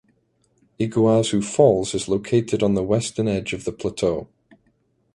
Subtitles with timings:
[0.79, 4.27] Iguazu Falls is located on the western edge of the plateau.